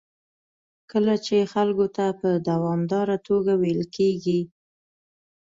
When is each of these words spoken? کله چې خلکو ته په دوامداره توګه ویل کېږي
کله 0.91 1.13
چې 1.25 1.49
خلکو 1.53 1.85
ته 1.95 2.05
په 2.19 2.29
دوامداره 2.49 3.17
توګه 3.27 3.51
ویل 3.61 3.83
کېږي 3.95 4.41